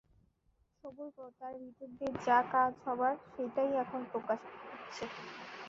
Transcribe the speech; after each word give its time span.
সবুর 0.77 1.09
কর, 1.15 1.29
তাঁর 1.39 1.53
ভিতর 1.63 1.89
দিয়ে 1.97 2.11
যা 2.27 2.39
কাজ 2.53 2.73
হবার, 2.85 3.13
সেইটা 3.27 3.61
এখন 3.83 4.01
প্রকাশ 4.11 4.39
হচ্ছে। 4.65 5.03